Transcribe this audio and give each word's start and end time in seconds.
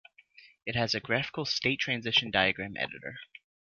It 0.65 0.75
has 0.75 0.95
a 0.95 0.99
graphical 0.99 1.45
state-transition 1.45 2.31
diagram 2.31 2.75
editor. 2.75 3.17